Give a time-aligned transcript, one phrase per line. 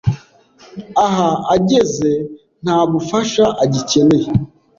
[1.05, 2.11] Aha ageze
[2.63, 4.29] ntabufasha agikeneye.